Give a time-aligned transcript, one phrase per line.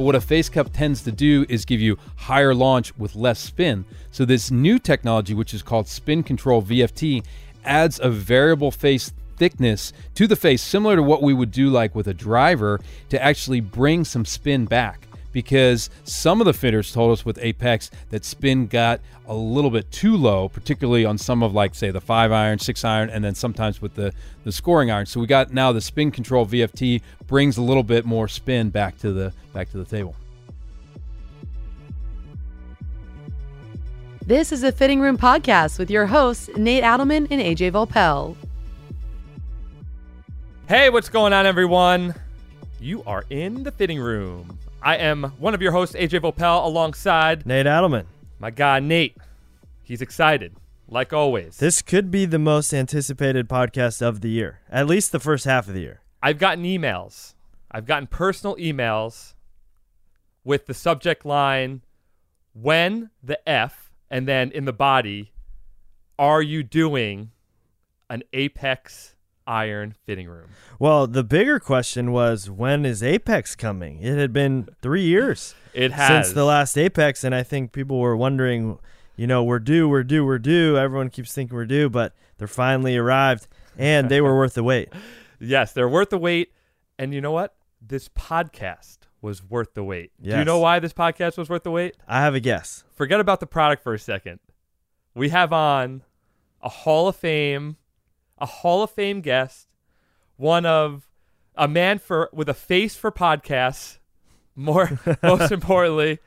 [0.00, 3.38] But what a face cup tends to do is give you higher launch with less
[3.38, 3.84] spin.
[4.10, 7.22] So this new technology, which is called Spin Control VFT,
[7.66, 11.94] adds a variable face thickness to the face, similar to what we would do like
[11.94, 17.12] with a driver, to actually bring some spin back because some of the fitters told
[17.12, 21.54] us with Apex that spin got a little bit too low, particularly on some of
[21.54, 24.12] like say the five iron, six iron, and then sometimes with the
[24.44, 25.06] the scoring iron.
[25.06, 28.98] So we got now the spin control VFT brings a little bit more spin back
[28.98, 30.16] to the back to the table.
[34.26, 38.36] This is a Fitting Room podcast with your hosts Nate Adelman and AJ Voelpel.
[40.68, 42.14] Hey, what's going on, everyone?
[42.80, 44.56] You are in the fitting room.
[44.82, 48.06] I am one of your hosts, AJ Voelpel, alongside Nate Adelman.
[48.38, 49.16] my guy, Nate.
[49.82, 50.54] He's excited,
[50.88, 51.58] like always.
[51.58, 55.68] This could be the most anticipated podcast of the year, at least the first half
[55.68, 56.00] of the year.
[56.22, 57.34] I've gotten emails.
[57.70, 59.34] I've gotten personal emails
[60.44, 61.82] with the subject line,
[62.54, 65.32] when the F, and then in the body,
[66.18, 67.32] are you doing
[68.08, 69.14] an Apex
[69.50, 70.48] iron fitting room?
[70.78, 74.00] Well, the bigger question was when is Apex coming?
[74.00, 76.08] It had been three years It has.
[76.26, 78.78] since the last Apex, and I think people were wondering,
[79.16, 80.78] you know, we're due, we're due, we're due.
[80.78, 84.88] Everyone keeps thinking we're due, but they're finally arrived, and they were worth the wait.
[85.40, 86.52] Yes, they're worth the wait.
[86.98, 87.54] And you know what?
[87.80, 90.12] This podcast was worth the wait.
[90.22, 91.96] Do you know why this podcast was worth the wait?
[92.06, 92.84] I have a guess.
[92.94, 94.38] Forget about the product for a second.
[95.14, 96.02] We have on
[96.62, 97.76] a Hall of Fame,
[98.40, 99.68] a Hall of Fame guest,
[100.36, 101.06] one of
[101.56, 103.98] a man for with a face for podcasts.
[104.56, 106.18] More, most importantly,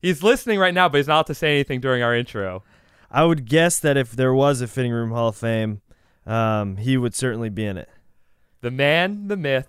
[0.00, 2.62] he's listening right now, but he's not allowed to say anything during our intro.
[3.10, 5.80] I would guess that if there was a Fitting Room Hall of Fame,
[6.26, 7.88] um, he would certainly be in it.
[8.60, 9.68] the man, the myth,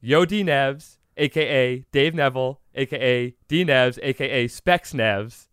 [0.00, 5.48] Yo D Nevs, aka Dave Neville, aka D Nevs, aka Specs Nevs.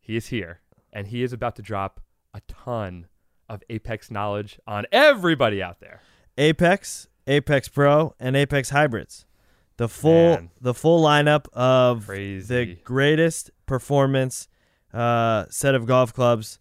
[0.00, 0.60] He is here,
[0.92, 2.00] and he is about to drop
[2.34, 3.06] a ton
[3.48, 6.02] of Apex knowledge on everybody out there.
[6.36, 9.24] Apex, Apex Pro, and Apex Hybrids.
[9.76, 10.50] The full Man.
[10.60, 12.46] the full lineup of Crazy.
[12.54, 14.48] the greatest performance
[14.92, 16.58] uh, set of golf clubs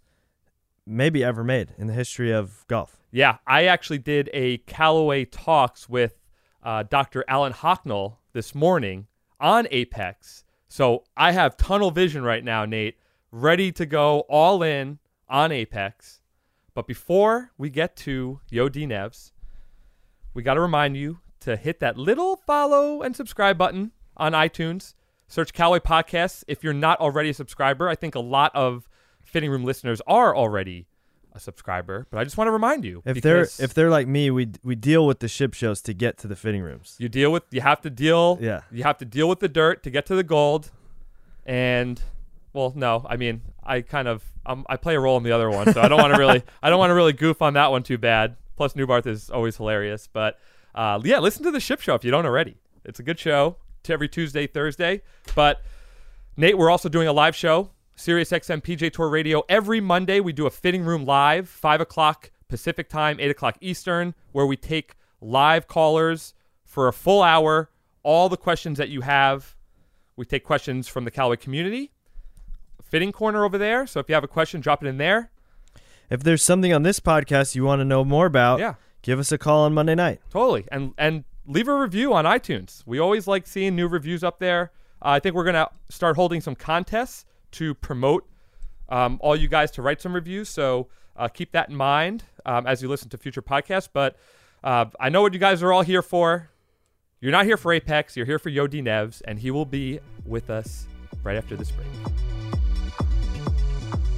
[0.85, 2.97] maybe ever made in the history of golf.
[3.11, 6.19] Yeah, I actually did a Callaway Talks with
[6.63, 7.23] uh, Dr.
[7.27, 9.07] Alan Hocknell this morning
[9.39, 10.43] on Apex.
[10.67, 12.97] So I have tunnel vision right now, Nate,
[13.31, 14.99] ready to go all in
[15.29, 16.21] on Apex.
[16.77, 19.31] But before we get to Yo D Nevs,
[20.35, 24.93] we got to remind you to hit that little follow and subscribe button on iTunes.
[25.27, 27.89] Search Callaway Podcasts if you're not already a subscriber.
[27.89, 28.88] I think a lot of
[29.23, 30.85] Fitting Room listeners are already
[31.33, 34.29] a subscriber, but I just want to remind you If they're if they're like me,
[34.29, 36.95] we we deal with the ship shows to get to the fitting rooms.
[36.99, 38.61] you deal with you have to deal Yeah.
[38.71, 40.69] you have to deal with the dirt to get to the gold,
[41.44, 41.99] and
[42.53, 45.49] well, no, I mean I kind of um, I play a role in the other
[45.49, 47.71] one, so I don't want to really I don't want to really goof on that
[47.71, 48.37] one too bad.
[48.55, 50.39] Plus, Neubarth is always hilarious, but
[50.73, 52.57] uh, yeah, listen to the ship show if you don't already.
[52.85, 55.01] It's a good show to every Tuesday, Thursday.
[55.35, 55.61] But
[56.37, 59.43] Nate, we're also doing a live show, Sirius XM PGA Tour Radio.
[59.49, 64.13] Every Monday, we do a fitting room live, 5 o'clock Pacific time, 8 o'clock Eastern,
[64.31, 66.33] where we take live callers
[66.63, 67.69] for a full hour.
[68.03, 69.55] All the questions that you have,
[70.15, 71.91] we take questions from the Callaway community.
[72.89, 73.85] Fitting corner over there.
[73.87, 75.29] So if you have a question, drop it in there.
[76.09, 78.75] If there's something on this podcast you want to know more about, Yeah.
[79.01, 80.21] give us a call on Monday night.
[80.29, 80.65] Totally.
[80.71, 82.83] And and leave a review on iTunes.
[82.85, 84.71] We always like seeing new reviews up there.
[85.01, 88.25] Uh, I think we're gonna start holding some contests to promote
[88.89, 90.47] um, all you guys to write some reviews.
[90.49, 90.87] So
[91.17, 93.89] uh, keep that in mind um, as you listen to future podcasts.
[93.91, 94.15] But
[94.63, 96.49] uh, I know what you guys are all here for.
[97.19, 98.15] You're not here for Apex.
[98.15, 100.85] You're here for Yo D Nevs, and he will be with us
[101.23, 101.87] right after this break.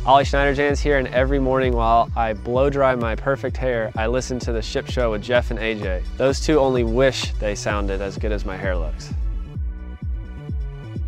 [0.06, 4.40] Ollie Schniederjans here, and every morning while I blow dry my perfect hair, I listen
[4.40, 6.04] to the Ship Show with Jeff and AJ.
[6.18, 9.14] Those two only wish they sounded as good as my hair looks.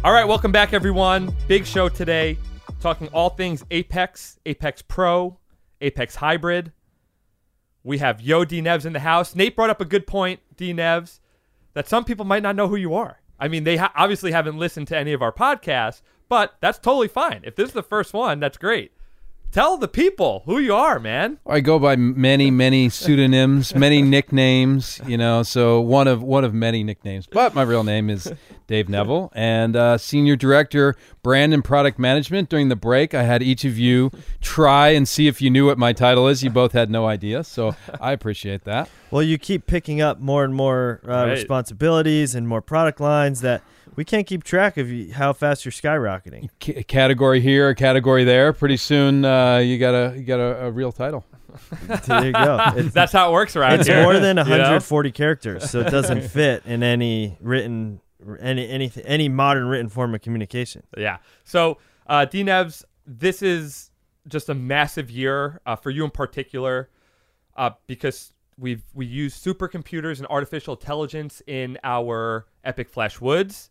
[0.03, 1.33] All right, welcome back, everyone.
[1.47, 2.37] Big show today,
[2.81, 5.39] talking all things Apex, Apex Pro,
[5.79, 6.73] Apex Hybrid.
[7.83, 9.35] We have Yo D Nevs in the house.
[9.35, 11.19] Nate brought up a good point, D Nevs,
[11.73, 13.21] that some people might not know who you are.
[13.39, 16.01] I mean, they ha- obviously haven't listened to any of our podcasts,
[16.31, 17.41] but that's totally fine.
[17.43, 18.93] If this is the first one, that's great.
[19.51, 21.39] Tell the people who you are, man.
[21.45, 25.01] I go by many, many pseudonyms, many nicknames.
[25.05, 27.27] You know, so one of one of many nicknames.
[27.27, 28.31] But my real name is
[28.67, 32.47] Dave Neville, and uh, senior director, brand and product management.
[32.47, 35.77] During the break, I had each of you try and see if you knew what
[35.77, 36.41] my title is.
[36.45, 38.89] You both had no idea, so I appreciate that.
[39.11, 41.31] Well, you keep picking up more and more uh, Right.
[41.31, 43.61] responsibilities and more product lines that
[43.95, 46.49] we can't keep track of you, how fast you're skyrocketing.
[46.61, 48.53] C- category here, a category there.
[48.53, 51.25] Pretty soon, uh, you got a you got a, a real title.
[52.05, 52.57] there you go.
[52.75, 53.79] It's, That's how it works right?
[53.79, 54.03] it's here.
[54.03, 54.49] more than you know?
[54.49, 58.01] 140 characters, so it doesn't fit in any written
[58.39, 60.83] any any any modern written form of communication.
[60.97, 61.17] Yeah.
[61.43, 61.77] So,
[62.07, 63.91] uh, D Nevs, this is
[64.27, 66.89] just a massive year uh, for you in particular,
[67.57, 73.70] uh, because we've we use supercomputers and artificial intelligence in our Epic Flash Woods.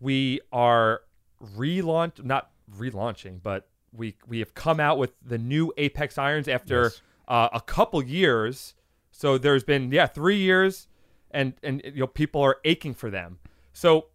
[0.00, 1.02] We are
[1.42, 6.84] relaunch not relaunching, but we we have come out with the new Apex irons after
[6.84, 7.02] Yes.
[7.28, 8.74] uh, a couple years.
[9.10, 10.88] So there's been yeah three years,
[11.30, 13.38] and and you know people are aching for them.
[13.72, 14.06] So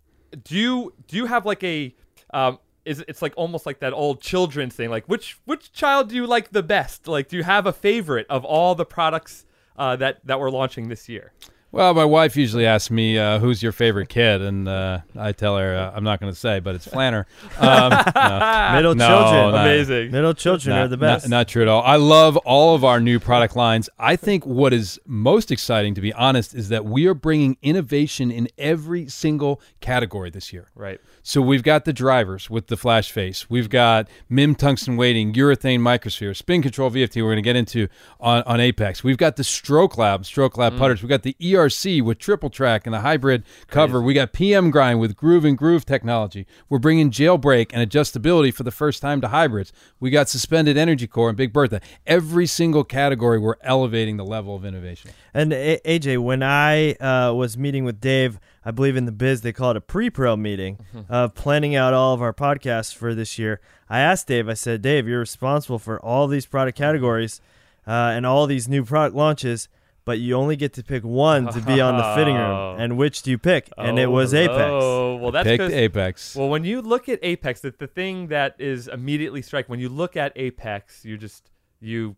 [0.44, 1.96] do you do you have like a
[2.34, 6.16] um is it's like almost like that old children's thing like which which child do
[6.16, 9.46] you like the best like do you have a favorite of all the products
[9.78, 11.34] uh, that that we're launching this year
[11.74, 15.58] Well, my wife usually asks me, uh, "Who's your favorite kid?" and uh, I tell
[15.58, 17.26] her uh, I'm not going to say, but it's Flanner.
[17.58, 18.76] Um, no.
[18.76, 21.30] Middle No, children, not- amazing middle children not, are the best.
[21.30, 21.82] Not, not true at all.
[21.84, 23.90] I love all of our new product lines.
[23.98, 28.32] I think what is most exciting, to be honest, is that we are bringing innovation
[28.32, 30.68] in every single category this year.
[30.76, 33.50] right So we've got the drivers with the flash face.
[33.50, 37.22] We've got MIM tungsten weighting, urethane microsphere, spin control VFT.
[37.24, 37.88] We're going to get into
[38.20, 39.04] on, on Apex.
[39.04, 41.02] We've got the Stroke Lab, Stroke Lab putters.
[41.02, 44.02] We've got the ERC with triple track and the hybrid cover.
[44.02, 46.46] We got PM grind with groove and groove technology.
[46.70, 49.72] We're bringing jailbreak and adjustability for the first time to hybrids.
[50.00, 51.82] We got suspended energy core and Big Bertha.
[52.06, 55.12] Every single category, we're elevating the level of innovation.
[55.34, 59.54] And AJ, when I uh, was meeting with Dave, I believe in the biz they
[59.54, 63.60] call it a pre-pro meeting of planning out all of our podcasts for this year.
[63.90, 64.48] I asked Dave.
[64.48, 67.42] I said, Dave, you're responsible for all these product categories
[67.88, 69.68] uh, and all these new product launches,
[70.06, 72.72] but you only get to pick one to be on the fitting Oh.
[72.74, 72.80] room.
[72.82, 73.70] And which do you pick?
[73.78, 74.60] And it was Apex.
[74.60, 76.36] oh well that's Picked 'cause- Apex.
[76.36, 79.90] well when you look at apex the, the thing that is immediately strike when you
[79.90, 82.16] look at apex you just you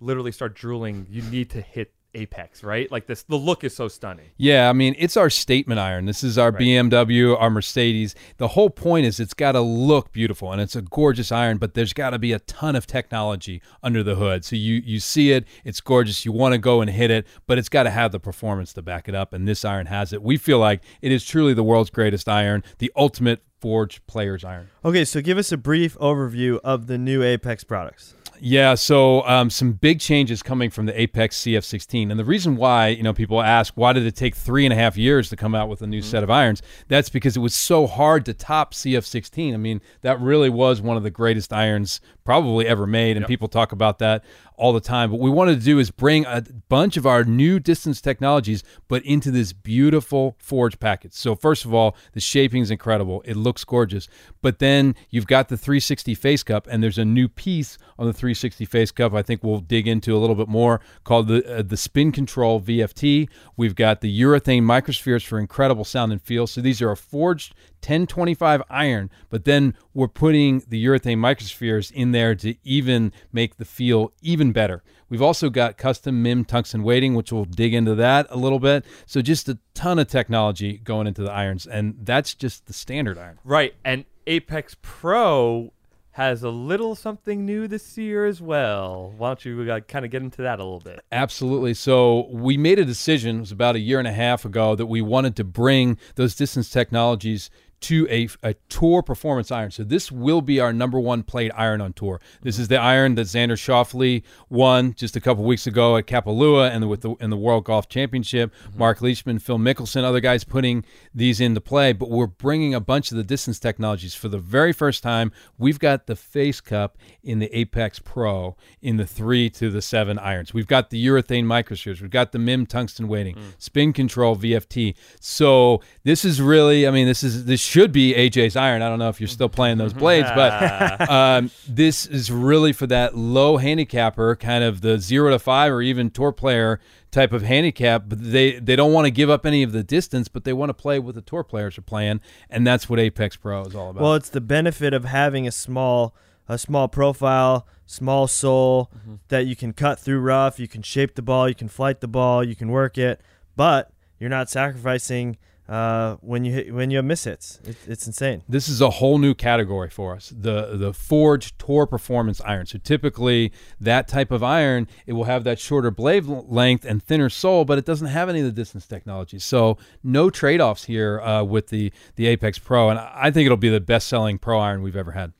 [0.00, 3.86] literally start drooling you need to hit apex right like this the look is so
[3.88, 6.06] stunning Yeah, I mean, it's our statement iron.
[6.06, 6.60] This is our Right.
[6.60, 8.14] BMW, our Mercedes.
[8.38, 11.74] The whole point is it's got to look beautiful and it's a gorgeous iron, but
[11.74, 14.44] there's got to be a ton of technology under the hood.
[14.44, 17.58] So you you see it, it's gorgeous, you want to go and hit it, but
[17.58, 20.22] it's got to have the performance to back it up and this iron has it.
[20.22, 24.68] We feel like it is truly the world's greatest iron, the ultimate forge player's iron.
[24.84, 28.14] Okay, so give us a brief overview of the new Apex products.
[28.42, 32.88] Yeah, so um, some big changes coming from the Apex CF16, and the reason why
[32.88, 35.54] you know people ask why did it take three and a half years to come
[35.54, 36.62] out with a new set of irons?
[36.88, 39.52] That's because it was so hard to top CF16.
[39.52, 43.48] I mean, that really was one of the greatest irons probably ever made, and people
[43.48, 44.24] talk about that
[44.60, 45.10] all the time.
[45.10, 49.02] What we wanted to do is bring a bunch of our new distance technologies, but
[49.04, 51.14] into this beautiful forge package.
[51.14, 54.06] So first of all, the shaping is incredible; it looks gorgeous.
[54.42, 58.12] But then you've got the 360 face cup, and there's a new piece on the
[58.12, 59.14] 360 face cup.
[59.14, 62.60] I think we'll dig into a little bit more called the uh, the Spin Control
[62.60, 63.28] VFT.
[63.56, 66.46] We've got the urethane microspheres for incredible sound and feel.
[66.46, 72.12] So these are a forged 1025 iron, but then we're putting the urethane microspheres in
[72.12, 74.82] there to even make the feel even better.
[75.08, 78.84] We've also got custom MIM tungsten weighting, which we'll dig into that a little bit.
[79.06, 83.18] So just a ton of technology going into the irons, and that's just the standard
[83.18, 83.38] iron.
[83.44, 85.72] Right, and Apex Pro
[86.12, 89.14] has a little something new this year as well.
[89.16, 91.00] Why don't you uh, kind of get into that a little bit?
[91.12, 91.72] Absolutely.
[91.74, 94.86] So we made a decision, it was about a year and a half ago, that
[94.86, 97.48] we wanted to bring those distance technologies
[97.80, 99.70] to a, a tour performance iron.
[99.70, 102.20] So this will be our number one played iron on tour.
[102.42, 106.70] This is the iron that Xander Schauffele won just a couple weeks ago at Kapalua
[106.70, 108.52] and with the in the World Golf Championship.
[108.52, 108.78] Mm-hmm.
[108.78, 110.84] Mark Leishman, Phil Mickelson, other guys putting
[111.14, 111.92] these into play.
[111.92, 115.32] But we're bringing a bunch of the distance technologies for the very first time.
[115.58, 120.18] We've got the face cup in the Apex Pro in the three to the seven
[120.18, 120.52] irons.
[120.52, 122.00] We've got the urethane microspheres.
[122.00, 123.54] We've got the MIM tungsten weighting, mm.
[123.58, 124.94] spin control VFT.
[125.20, 128.82] So this is really, I mean, this is this should be AJ's iron.
[128.82, 132.88] I don't know if you're still playing those blades, but um, this is really for
[132.88, 136.80] that low handicapper, kind of the zero to five or even tour player
[137.12, 138.04] type of handicap.
[138.08, 140.70] But they they don't want to give up any of the distance, but they want
[140.70, 143.90] to play what the tour players are playing, and that's what Apex Pro is all
[143.90, 144.02] about.
[144.02, 146.14] Well, it's the benefit of having a small
[146.48, 148.90] a small profile, small sole
[149.28, 152.08] that you can cut through rough, you can shape the ball, you can flight the
[152.08, 153.20] ball, you can work it,
[153.54, 155.38] but you're not sacrificing
[155.70, 157.66] uh, when you hit, when you have mishits.
[157.66, 158.42] It, it's insane.
[158.48, 160.34] This is a whole new category for us.
[160.36, 162.66] The the forged Tour Performance iron.
[162.66, 167.30] So typically that type of iron, it will have that shorter blade length and thinner
[167.30, 169.38] sole, but it doesn't have any of the distance technology.
[169.38, 173.68] So no trade-offs here uh, with the the Apex Pro, and I think it'll be
[173.70, 175.32] the best-selling pro iron we've ever had.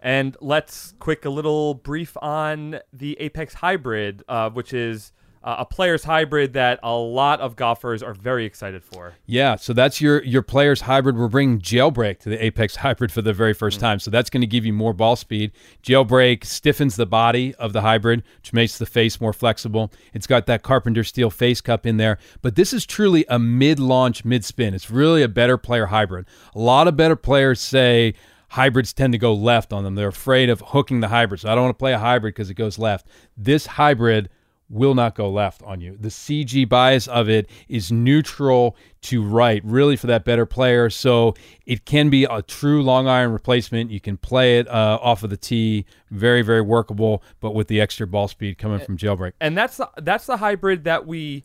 [0.00, 5.12] And let's quick a little brief on the Apex Hybrid, uh, which is
[5.44, 9.12] uh, a player's hybrid that a lot of golfers are very excited for.
[9.26, 11.18] Yeah, so that's your your player's hybrid.
[11.18, 13.98] We're bringing jailbreak to the Apex hybrid for the very first time.
[13.98, 15.52] So that's going to give you more ball speed.
[15.82, 19.92] Jailbreak stiffens the body of the hybrid, which makes the face more flexible.
[20.14, 24.24] It's got that carpenter steel face cup in there, but this is truly a mid-launch,
[24.24, 24.72] mid-spin.
[24.72, 26.24] It's really a better player hybrid.
[26.54, 28.14] A lot of better players say
[28.48, 29.94] hybrids tend to go left on them.
[29.94, 31.40] They're afraid of hooking the hybrid.
[31.40, 33.06] So I don't want to play a hybrid because it goes left.
[33.36, 34.30] This hybrid
[34.68, 35.96] will not go left on you.
[35.98, 40.88] The CG bias of it is neutral to right, really for that better player.
[40.90, 41.34] So
[41.66, 43.90] it can be a true long iron replacement.
[43.90, 47.80] You can play it uh, off of the tee, very very workable, but with the
[47.80, 49.32] extra ball speed coming from jailbreak.
[49.40, 51.44] And that's the, that's the hybrid that we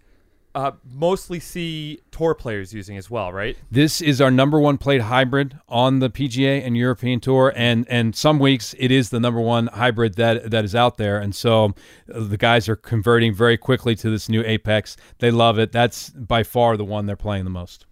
[0.56, 3.56] uh, mostly see tour players using as well, right?
[3.70, 8.16] This is our number one played hybrid on the PGA and European Tour, and and
[8.16, 11.20] some weeks it is the number one hybrid that that is out there.
[11.20, 11.76] And so
[12.14, 14.98] uh, the guys are converting very quickly to this new Apex.
[15.20, 15.72] They love it.
[15.72, 17.86] That's by far the one they're playing the most.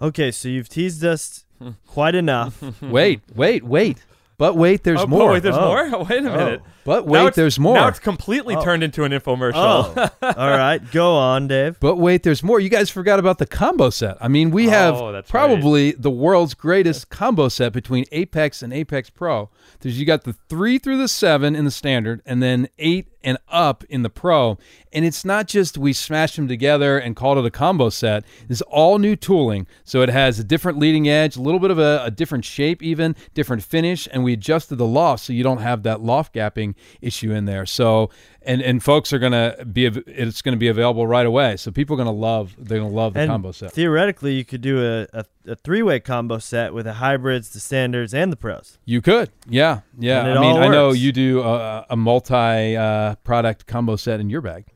[0.00, 1.44] Okay, so you've teased us
[1.86, 2.62] quite enough.
[2.82, 3.98] wait, wait, wait.
[4.38, 5.32] But wait, there's oh, more.
[5.32, 5.66] Wait, there's Oh.
[5.68, 6.04] more.
[6.08, 6.62] Wait a minute.
[6.84, 7.74] But wait, it's- there's more.
[7.74, 8.62] Now it's completely oh.
[8.62, 9.52] turned into an infomercial.
[9.54, 10.78] Oh, all right.
[10.92, 11.78] Go on, Dave.
[11.80, 12.60] But wait, there's more.
[12.60, 14.16] You guys forgot about the combo set.
[14.20, 18.62] I mean, we oh, have Oh, that's probably the world's greatest combo set between Apex
[18.62, 19.50] and Apex Pro.
[19.80, 23.38] There's you got the three through the seven in the standard, and then eight and
[23.48, 24.58] up in the Pro.
[24.92, 28.24] And it's not just we smashed them together and called it a combo set.
[28.48, 31.78] It's all new tooling, so it has a different leading edge, a little bit of
[31.78, 35.58] a, a different shape, even different finish, and we adjusted the loft so you don't
[35.58, 36.69] have that loft gapping
[37.00, 37.66] issue in there.
[37.66, 38.10] So
[38.42, 41.56] and and folks are gonna be it's gonna be available right away.
[41.56, 43.72] So people are gonna love they're gonna love the and combo set.
[43.72, 47.60] theoretically, you could do a, a, a three way combo set with the hybrids, the
[47.60, 48.78] standards, and the pros.
[48.84, 50.20] You could, yeah, yeah.
[50.20, 53.96] And it I mean, all I know you do a, a multi uh, product combo
[53.96, 54.66] set in your bag.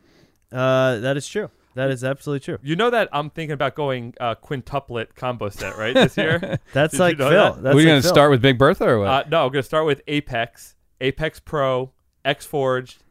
[0.53, 1.51] Uh, that is true.
[1.75, 2.59] That is absolutely true.
[2.63, 6.61] You know that I'm thinking about going uh, quintuplet combo set right this year.
[6.73, 7.53] That's Did you like know Phil.
[7.55, 7.63] that?
[7.65, 8.13] That's We're like gonna Phil.
[8.13, 9.09] start with Big Bertha or what?
[9.09, 10.74] uh, no, I'm gonna start with Apex,
[11.05, 11.93] Apex Pro,
[12.25, 13.03] X Forged,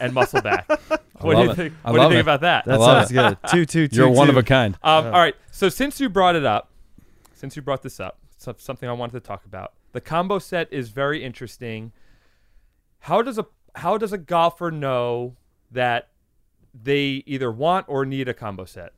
[0.00, 0.64] and Muscleback.
[1.20, 1.54] what do you it.
[1.56, 1.74] think?
[1.84, 2.20] I What do you think it.
[2.20, 2.64] about that?
[2.66, 3.38] That sounds good.
[3.50, 3.96] Two, two, two.
[3.96, 4.74] You're one of a kind.
[4.82, 5.34] Um, all right.
[5.50, 6.70] So since you brought it up,
[7.32, 9.72] since you brought this up, something I wanted to talk about.
[9.92, 11.92] The combo set is very interesting.
[13.00, 15.36] How does a how does a golfer know
[15.70, 16.08] that
[16.74, 18.92] they either want or need a combo set?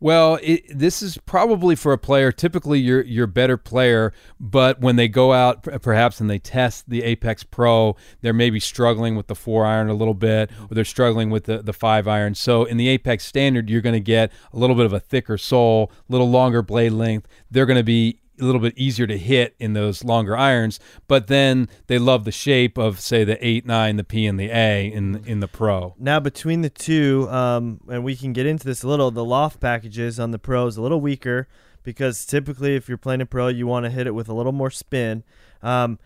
[0.00, 2.30] Well, it, this is probably for a player.
[2.30, 7.02] Typically, you're you're better player, but when they go out, perhaps and they test the
[7.02, 11.30] Apex Pro, they're maybe struggling with the four iron a little bit, or they're struggling
[11.30, 12.34] with the, the five iron.
[12.34, 15.36] So in the Apex Standard, you're going to get a little bit of a thicker
[15.36, 17.26] sole, a little longer blade length.
[17.50, 21.26] They're going to be a little bit easier to hit in those longer irons, but
[21.26, 24.86] then they love the shape of say the eight, nine, the P, and the A
[24.86, 25.94] in in the Pro.
[25.98, 29.10] Now between the two, um, and we can get into this a little.
[29.10, 31.48] The loft packages on the Pro is a little weaker
[31.82, 34.52] because typically, if you're playing a pro, you want to hit it with a little
[34.52, 35.24] more spin.
[35.62, 35.98] Um,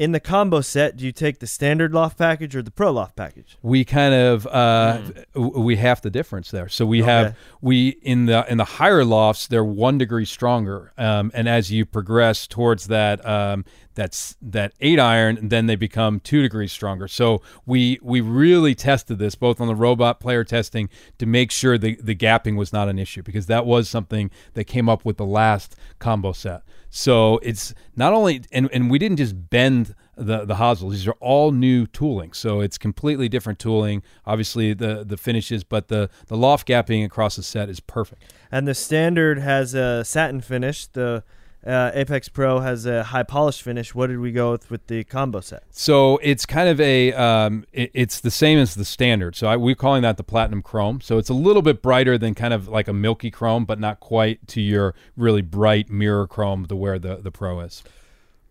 [0.00, 3.14] in the combo set, do you take the standard loft package or the pro loft
[3.16, 3.58] package?
[3.62, 5.02] we kind of uh,
[5.34, 6.70] w- we have the difference there.
[6.70, 11.30] So we have we in the in the higher lofts they're one degree stronger, um,
[11.34, 16.20] and as you progress towards that um, that's that eight iron, and then they become
[16.20, 17.08] two degrees stronger.
[17.08, 21.76] So we we really tested this both on the robot player testing to make sure
[21.76, 25.16] the the gapping was not an issue because that was something that came up with
[25.16, 26.62] the last combo set.
[26.90, 30.92] So it's not only and, and we didn't just bend the the hosels.
[30.92, 34.02] These are all new tooling, so it's completely different tooling.
[34.26, 38.22] Obviously the the finishes, but the the loft gapping across the set is perfect.
[38.52, 40.86] And the standard has a satin finish.
[40.86, 41.22] The
[41.66, 43.94] uh, Apex Pro has a high polish finish.
[43.94, 45.64] What did we go with with the combo set?
[45.70, 49.36] So it's kind of a um, it- it's the same as the standard.
[49.36, 51.00] So I, we're calling that the platinum chrome.
[51.00, 54.00] So it's a little bit brighter than kind of like a milky chrome, but not
[54.00, 57.82] quite to your really bright mirror chrome to where the the pro is.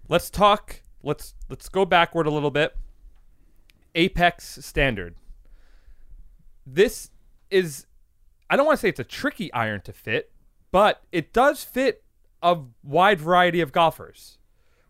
[0.07, 0.81] Let's talk.
[1.01, 2.75] Let's let's go backward a little bit.
[3.95, 5.15] Apex standard.
[6.65, 7.09] This
[7.49, 7.87] is
[8.49, 10.31] I don't want to say it's a tricky iron to fit,
[10.71, 12.03] but it does fit
[12.41, 14.37] a wide variety of golfers.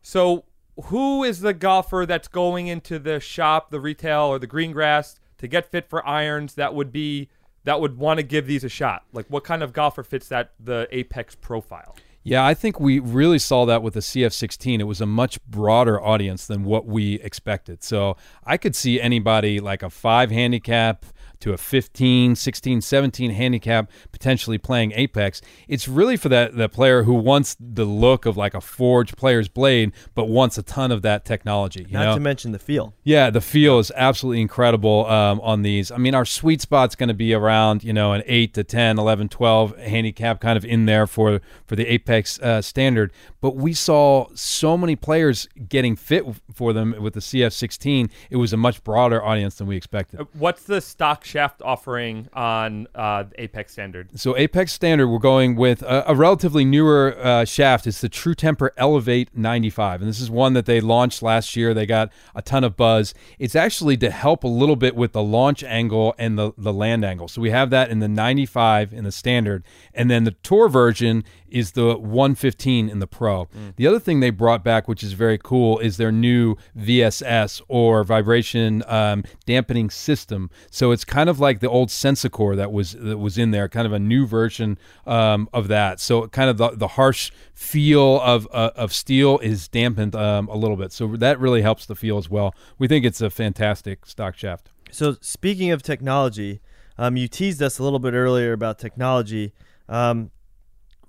[0.02, 0.46] So,
[0.86, 5.20] who is the golfer that's going into the shop, the retail, or the green grass
[5.38, 7.30] to get fit for irons that would be
[7.66, 9.04] that would want to give these a shot?
[9.12, 11.96] Like, what kind of golfer fits that the Apex profile?
[12.24, 14.80] Yeah, I think we really saw that with the CF16.
[14.80, 17.82] It was a much broader audience than what we expected.
[17.82, 21.06] So I could see anybody like a five handicap
[21.42, 25.42] to a 15, 16, 17 handicap potentially playing Apex.
[25.68, 29.48] It's really for that, that player who wants the look of like a forged player's
[29.48, 31.86] blade, but wants a ton of that technology.
[31.88, 32.14] You Not know?
[32.16, 32.94] to mention the feel.
[33.04, 35.92] Yeah, the feel is absolutely incredible um, on these.
[35.92, 39.00] I mean, our sweet spot's going to be around, you know, an 8 to 10,
[39.00, 43.12] 11, 12 handicap kind of in there for for the Apex uh, standard.
[43.42, 48.10] But we saw so many players getting fit for them with the CF16.
[48.30, 50.20] It was a much broader audience than we expected.
[50.20, 54.20] Uh, What's the stock shaft offering on uh, Apex Standard?
[54.20, 57.86] So Apex Standard, we're going with a, a relatively newer uh, shaft.
[57.86, 61.74] It's the True Temper Elevate 95, and this is one that they launched last year.
[61.74, 63.14] They got a ton of buzz.
[63.38, 67.06] It's actually to help a little bit with the launch angle and the the land
[67.06, 67.28] angle.
[67.28, 71.24] So we have that in the 95 in the standard, and then the Tour version
[71.52, 73.48] is the 115 in the Pro.
[73.76, 78.04] The other thing they brought back, which is very cool, is their new VSS or
[78.04, 80.50] vibration um, dampening system.
[80.72, 83.86] So it's kind of like the old Sensicore that was that was in there, kind
[83.86, 86.00] of a new version um, of that.
[86.00, 90.56] So kind of the, the harsh feel of uh, of steel is dampened um, a
[90.56, 90.92] little bit.
[90.92, 92.54] So that really helps the feel as well.
[92.78, 94.70] We think it's a fantastic stock shaft.
[94.92, 96.62] So speaking of technology,
[96.98, 99.54] um, you teased us a little bit earlier about technology.
[99.88, 100.32] Um,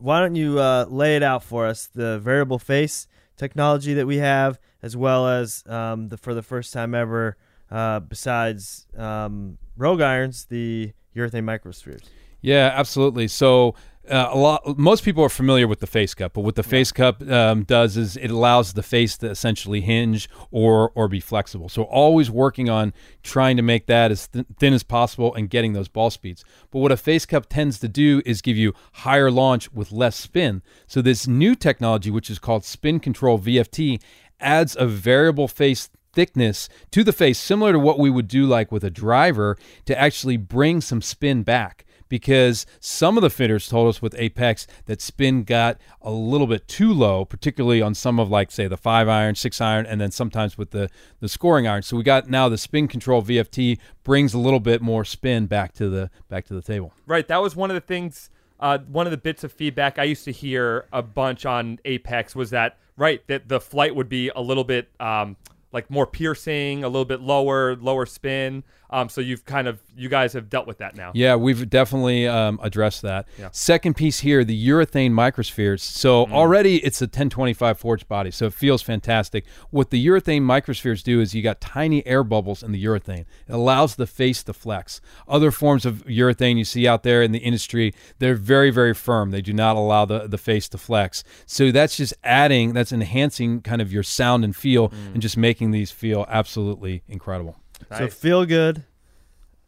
[0.00, 1.87] why don't you uh, lay it out for us?
[1.87, 6.73] The variable face technology that we have, as well as um, the for the first
[6.73, 7.37] time ever,
[7.71, 12.04] uh, besides um, Rogue Irons, the urethane microspheres.
[12.40, 13.28] Yeah, absolutely.
[13.28, 13.75] So
[14.10, 16.90] uh, a lot, most people are familiar with the face cup, but what the face
[16.90, 21.68] cup um, does is it allows the face to essentially hinge or or be flexible.
[21.68, 25.72] So always working on trying to make that as th- thin as possible and getting
[25.72, 26.44] those ball speeds.
[26.70, 30.16] But what a face cup tends to do is give you higher launch with less
[30.16, 30.62] spin.
[30.86, 34.02] So this new technology, which is called Spin Control VFT,
[34.40, 38.72] adds a variable face thickness to the face, similar to what we would do like
[38.72, 41.84] with a driver, to actually bring some spin back.
[42.10, 46.68] Because some of the fitters told us with Apex that spin got a little bit
[46.68, 50.10] too low, particularly on some of like say the five iron, six iron, and then
[50.10, 51.82] sometimes with the the scoring iron.
[51.82, 55.73] So we got now the spin control VFT brings a little bit more spin back
[55.75, 56.92] to the back to the table.
[57.06, 57.26] Right.
[57.26, 58.28] That was one of the things.
[58.58, 62.36] Uh, one of the bits of feedback I used to hear a bunch on Apex
[62.36, 65.36] was that right that the flight would be a little bit um,
[65.73, 68.64] like more piercing, a little bit lower, lower spin.
[68.90, 71.12] Um, so you've kind of you guys have dealt with that now.
[71.14, 73.26] Yeah, we've definitely um, addressed that.
[73.38, 73.48] Yeah.
[73.52, 75.80] Second piece here, the urethane microspheres.
[75.80, 79.44] So already it's a 1025 forged body, so it feels fantastic.
[79.70, 83.20] What the urethane microspheres do is you got tiny air bubbles in the urethane.
[83.20, 85.00] It allows the face to flex.
[85.28, 89.30] Other forms of urethane you see out there in the industry, they're very, very firm.
[89.30, 91.22] They do not allow the, the face to flex.
[91.46, 95.70] So that's just adding, that's enhancing kind of your sound and feel and just making
[95.70, 97.59] these feel absolutely incredible.
[97.97, 98.84] So feel good,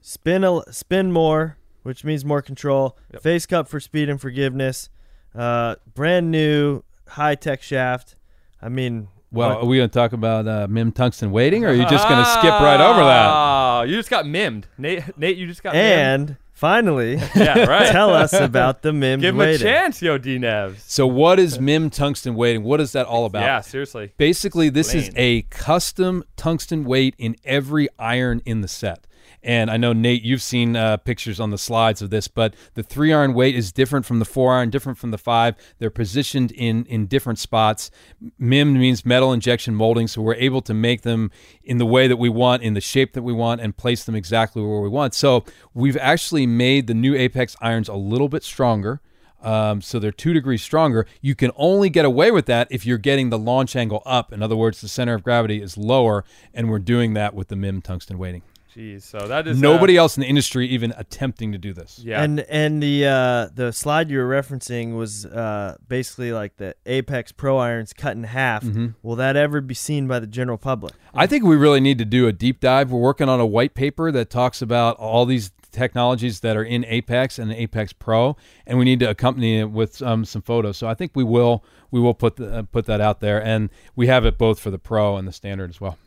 [0.01, 2.97] spin a, spin more, which means more control.
[3.13, 3.23] Yep.
[3.23, 4.89] Face cup for speed and forgiveness.
[5.35, 8.17] Uh, brand new high tech shaft.
[8.61, 11.69] I mean, Well, what- are we going to talk about uh, MIM tungsten weighting, or
[11.69, 13.31] are you just going to skip right over that?
[13.33, 15.17] Oh, you just got mimmed, Nate.
[15.19, 16.37] Nate, you just got mimmed.
[16.63, 17.91] And finally, yeah, right.
[17.91, 19.67] tell us about the MIM Give him weighting.
[19.67, 20.81] a chance, yo, D Nevs.
[20.87, 22.63] So, what is MIM tungsten weighting?
[22.63, 23.43] What is that all about?
[23.43, 24.13] Yeah, seriously.
[24.17, 25.25] Basically, this is Explain.
[25.27, 29.07] a custom tungsten weight in every iron in the set.
[29.43, 32.83] And I know Nate, you've seen uh, pictures on the slides of this, but the
[32.83, 35.57] three iron weight is different from the four iron, different from the five.
[35.79, 37.91] They're positioned in in different spots.
[38.39, 41.31] MIM means metal injection molding, so we're able to make them
[41.65, 44.15] in the way that we want, in the shape that we want, and place them
[44.15, 45.15] exactly where we want.
[45.15, 49.01] So we've actually made the new Apex irons a little bit stronger.
[49.41, 51.05] Um, so they're two degrees stronger.
[51.21, 54.33] You can only get away with that if you're getting the launch angle up.
[54.33, 56.25] In other words, the center of gravity is lower,
[56.55, 58.43] and we're doing that with the MIM tungsten weighting.
[58.77, 62.01] Jeez, so that is uh, Nobody else in the industry even attempting to do this.
[62.03, 66.75] yeah, And and the uh, the slide you were referencing was uh, basically like the
[66.87, 68.65] Apex Pro irons cut in half.
[68.65, 68.89] Mm-hmm.
[69.03, 70.95] Will that ever be seen by the general public?
[71.15, 72.91] I think we really need to do a deep dive.
[72.91, 76.85] We're working on a white paper that talks about all these technologies that are in
[76.87, 80.77] Apex and Apex Pro, and we need to accompany it with um, some photos.
[80.77, 83.69] So I think we will we will put the, uh, put that out there, and
[83.95, 85.99] we have it both for the Pro and the standard as well.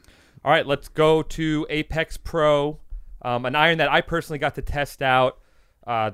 [0.46, 2.80] All right, let's go to Apex Pro,
[3.24, 5.40] um, an iron that I personally got to test out.
[5.88, 6.12] Uh,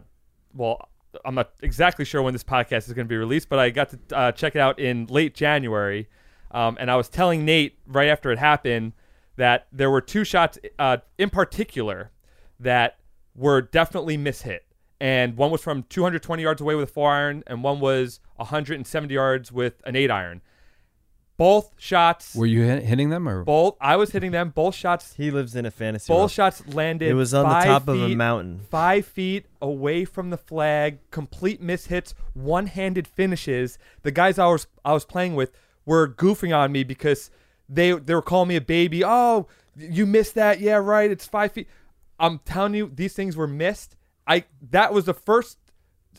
[0.53, 0.87] well,
[1.25, 3.89] I'm not exactly sure when this podcast is going to be released, but I got
[3.89, 6.07] to uh, check it out in late January.
[6.51, 8.93] Um, and I was telling Nate right after it happened
[9.35, 12.11] that there were two shots uh, in particular
[12.57, 12.99] that
[13.35, 14.59] were definitely mishit.
[15.01, 19.13] And one was from 220 yards away with a four iron, and one was 170
[19.13, 20.41] yards with an eight iron.
[21.41, 23.43] Both shots, Were you hit, hitting them or?
[23.43, 24.51] both I was hitting them.
[24.51, 26.31] Both shots, He lives in a fantasy both world.
[26.31, 27.09] shots landed.
[27.09, 28.59] It was on the five top of a mountain.
[28.69, 33.79] five feet away from the flag, complete mishits, one-handed finishes.
[34.03, 35.51] The guys I was I was playing with
[35.83, 37.31] were goofing on me because
[37.67, 39.03] they they were calling me a baby.
[39.03, 40.59] Oh, you missed that?
[40.59, 41.09] Yeah, right.
[41.09, 41.67] It's five feet.
[42.19, 43.95] I'm telling you, these things were missed.
[44.27, 45.57] I that was the first.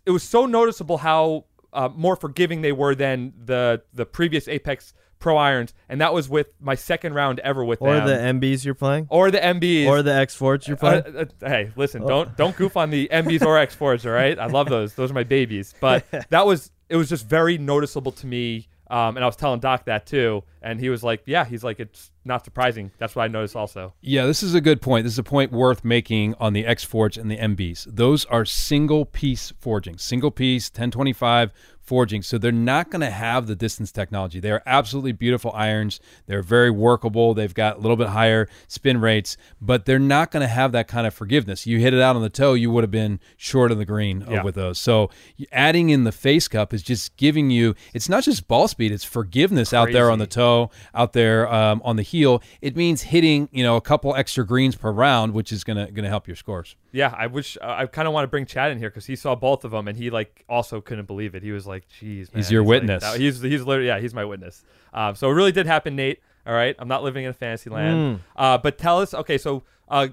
[0.04, 4.94] It was so noticeable how uh, more forgiving they were than the the previous Apex
[5.22, 8.06] Pro irons, and that was with my second round ever with Or them.
[8.40, 9.06] the MBs you're playing?
[9.08, 11.04] or the MBs Or the X Forts you're playing?
[11.16, 14.38] uh, uh, hey, listen, don't don't goof on the MBs or X4s, all right?
[14.38, 15.74] I love those; those are my babies.
[15.80, 19.60] But that was it was just very noticeable to me, um, and I was telling
[19.60, 23.22] Doc that too, and he was like, "Yeah," he's like, "It's not surprising." That's what
[23.22, 23.94] I noticed also.
[24.02, 25.04] Yeah, this is a good point.
[25.04, 27.86] This is a point worth making on the X Forge and the MBs.
[27.88, 31.50] Those are single piece forging, single piece 1025
[31.82, 32.22] forging.
[32.22, 34.40] So they're not going to have the distance technology.
[34.40, 36.00] They are absolutely beautiful irons.
[36.26, 37.34] They're very workable.
[37.34, 40.88] They've got a little bit higher spin rates, but they're not going to have that
[40.88, 41.66] kind of forgiveness.
[41.66, 44.24] You hit it out on the toe, you would have been short of the green
[44.30, 44.42] Yeah.
[44.42, 44.78] with those.
[44.78, 45.10] So
[45.50, 49.04] adding in the face cup is just giving you, it's not just ball speed, it's
[49.04, 52.42] forgiveness out there on the toe, out there um, on the heel.
[52.60, 56.08] It means hitting, you know, a couple extra greens per round, which is gonna gonna
[56.08, 56.76] help your scores.
[56.92, 59.16] Yeah, I wish uh, I kind of want to bring Chad in here because he
[59.16, 61.42] saw both of them and he like also couldn't believe it.
[61.42, 63.02] He was like, "Geez, man." He's your like, witness.
[63.02, 64.62] that- he's he's literally yeah, he's my witness.
[64.92, 66.20] Um, so it really did happen, Nate.
[66.46, 68.20] All right, I'm not living in a fantasy land.
[68.36, 70.08] Uh, but tell us, okay, so uh,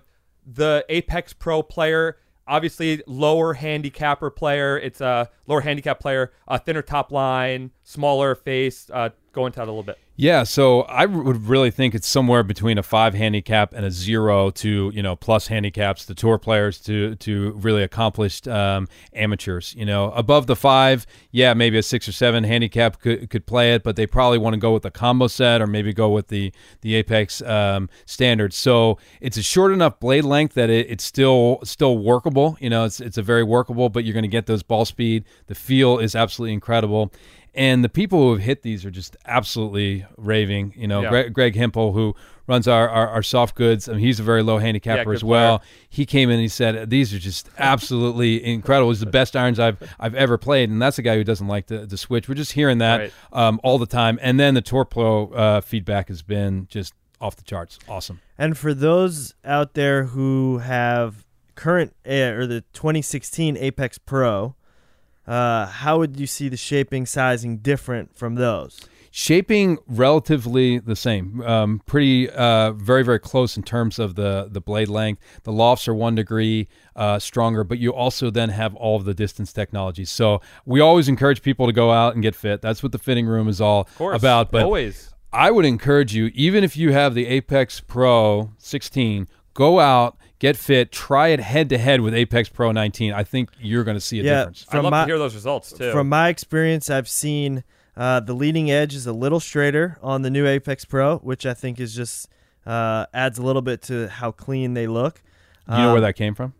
[0.45, 4.77] the Apex Pro player, obviously lower handicapper player.
[4.77, 8.89] It's a lower handicap player, a thinner top line, smaller face.
[8.93, 9.97] Uh, go into that a little bit.
[10.21, 14.49] Yeah, so I would really think it's somewhere between a five handicap and a zero
[14.49, 16.03] to you know plus handicaps.
[16.03, 19.73] The tour players to to really accomplished um, amateurs.
[19.77, 23.73] You know, above the five, yeah, maybe a six or seven handicap could could play
[23.73, 26.27] it, but they probably want to go with the combo set or maybe go with
[26.27, 26.51] the
[26.81, 28.51] the Apex um, standard.
[28.53, 32.57] So it's a short enough blade length that it, it's still still workable.
[32.59, 35.23] You know, it's it's a very workable, but you're going to get those ball speed.
[35.47, 37.13] The feel is absolutely incredible.
[37.55, 40.73] And the people who have hit these are just absolutely raving.
[40.75, 41.09] You know, Yeah.
[41.09, 42.15] Greg, Greg Hempel, who
[42.47, 45.23] runs our, our, our soft goods, I mean, he's a very low handicapper good as
[45.23, 45.59] well.
[45.59, 45.69] player.
[45.89, 48.91] He came in and he said, These are just absolutely incredible.
[48.91, 50.69] It's the best irons I've I've ever played.
[50.69, 52.27] And that's a guy who doesn't like to, to switch.
[52.29, 53.13] We're just hearing that Right.
[53.33, 54.19] um, all the time.
[54.21, 57.77] And then the Tour Pro uh, feedback has been just off the charts.
[57.87, 58.19] Awesome.
[58.37, 64.55] And for those out there who have current uh, or the 2016 Apex Pro,
[65.29, 68.81] uh, how would you see the shaping sizing different from those?
[69.11, 74.61] Shaping relatively the same, um, pretty uh, very very close in terms of the the
[74.61, 75.21] blade length.
[75.43, 79.13] The lofts are one degree uh, stronger, but you also then have all of the
[79.13, 80.05] distance technology.
[80.05, 82.61] So we always encourage people to go out and get fit.
[82.61, 84.51] That's what the fitting room is all course, about.
[84.51, 85.13] But always.
[85.31, 90.55] I would encourage you, even if you have the Apex Pro 16, go out, get
[90.57, 93.13] fit, try it head to head with Apex Pro 19.
[93.13, 94.65] I think you're going to see a Yeah, difference.
[94.69, 95.91] I'd From love my- to hear those results too.
[95.91, 97.63] From my experience, I've seen
[97.97, 101.53] uh, the leading edge is a little straighter on the new Apex Pro, which I
[101.53, 102.29] think is just
[102.65, 105.21] uh, adds a little bit to how clean they look.
[105.67, 106.53] You know where Um, that came from?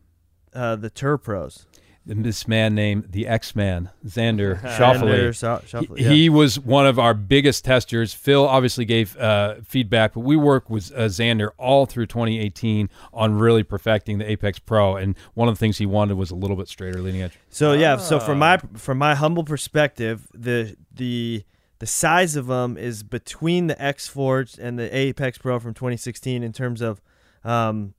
[0.53, 1.65] Uh, the Tour Pros.
[2.05, 5.29] This man named the X Man, Xander Xander Schauffele.
[5.29, 6.09] Scha- He, yeah.
[6.09, 8.13] he was one of our biggest testers.
[8.15, 13.35] Phil obviously gave uh, feedback, but we worked with uh, Xander all through 2018 on
[13.38, 14.95] really perfecting the Apex Pro.
[14.95, 17.38] And one of the things he wanted was a little bit straighter leading edge.
[17.49, 18.57] So yeah, so from Ah.
[18.73, 21.43] my from my humble perspective, the the
[21.77, 26.41] the size of them is between the X Forge and the Apex Pro from 2016
[26.43, 27.01] in terms of
[27.43, 27.93] um,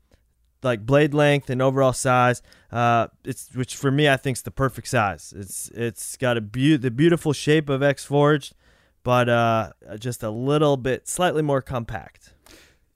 [0.62, 2.42] like blade length and overall size.
[2.70, 5.32] Uh, it's which for me I think is the perfect size.
[5.36, 8.54] It's it's got a beau- the beautiful shape of X Forged,
[9.02, 12.34] but uh, just a little bit slightly more compact.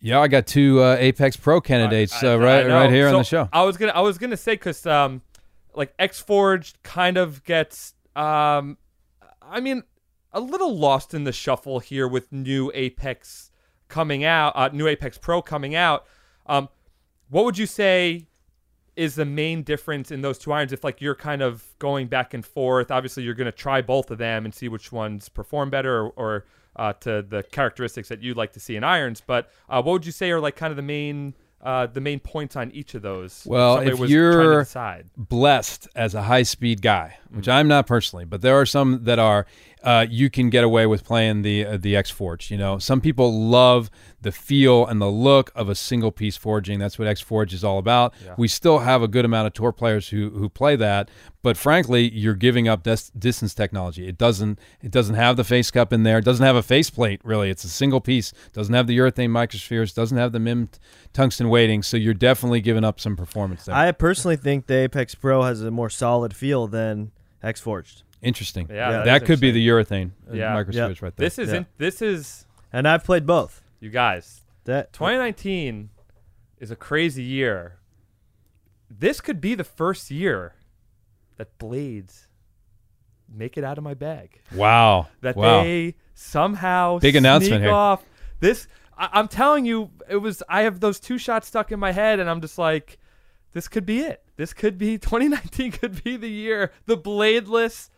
[0.00, 2.74] Yeah, I got two uh, Apex Pro candidates I- uh, I right know.
[2.74, 3.48] right here on the show.
[3.52, 5.22] I was gonna I was gonna say because um,
[5.74, 8.76] like X Forged kind of gets um,
[9.42, 9.82] I mean
[10.32, 13.50] a little lost in the shuffle here with new Apex
[13.88, 16.04] coming out, uh, new Apex Pro coming out.
[16.46, 16.68] Um,
[17.30, 18.26] what would you say
[18.96, 20.72] is the main difference in those two irons?
[20.72, 24.18] If like you're kind of going back and forth, obviously you're gonna try both of
[24.18, 26.12] them and see which ones perform better or.
[26.16, 26.44] or
[26.76, 30.04] uh, to the characteristics that you'd like to see in irons, but uh, what would
[30.04, 31.32] you say are like kind of the main
[31.62, 33.44] uh, the main points on each of those?
[33.46, 34.64] Well, if to you're-
[35.16, 39.18] blessed as a high speed guy which I'm not personally, but there are some that
[39.18, 39.46] are.
[39.82, 42.50] Uh, you can get away with playing the uh, the X Forge.
[42.50, 43.90] You know, some people love
[44.22, 46.78] the feel and the look of a single piece forging.
[46.78, 48.14] That's what X Forge is all about.
[48.38, 51.10] We still have a good amount of tour players who who play that,
[51.42, 54.08] but frankly, you're giving up dis- distance technology.
[54.08, 56.16] It doesn't it doesn't have the face cup in there.
[56.16, 57.50] It doesn't have a face plate really.
[57.50, 58.32] It's a single piece.
[58.54, 59.94] Doesn't have the urethane microspheres.
[59.94, 60.70] Doesn't have the MIM
[61.12, 61.82] tungsten weighting.
[61.82, 63.74] So you're definitely giving up some performance there.
[63.74, 67.12] I personally think the Apex Pro has a more solid feel than
[67.44, 68.02] X Forged.
[68.22, 68.66] Interesting.
[68.70, 70.54] Yeah, that that is could be the urethane uh, Yeah.
[70.54, 70.86] microspheres Yeah.
[71.02, 71.26] right there.
[71.26, 71.56] This is Yeah.
[71.58, 73.62] in, this is And I've played both.
[73.80, 74.42] you guys.
[74.64, 75.90] That 2019
[76.58, 77.76] is a crazy year.
[78.90, 80.54] This could be the first year
[81.36, 82.28] that blades
[83.28, 84.40] make it out of my bag.
[84.54, 85.08] wow.
[85.20, 85.62] That wow.
[85.62, 87.72] they somehow Big announcement sneak here.
[87.72, 88.04] off
[88.40, 88.68] this.
[88.96, 90.42] I, I'm telling you, it was.
[90.48, 92.98] I have those two shots stuck in my head, and I'm just like,
[93.52, 94.23] this could be it.
[94.36, 95.72] This could be 2019.
[95.72, 96.72] Could be the year.
[96.86, 97.90] The bladeless